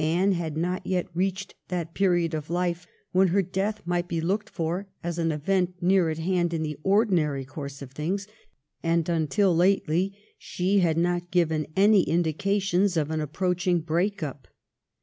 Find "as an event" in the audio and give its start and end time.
5.04-5.74